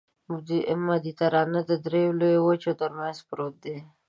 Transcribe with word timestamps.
مدیترانه 0.87 1.59
د 1.69 1.71
دریو 1.85 2.17
لویو 2.19 2.45
وچو 2.47 2.71
ترمنځ 2.81 3.17
پروت 3.27 3.55
دی. 3.63 3.77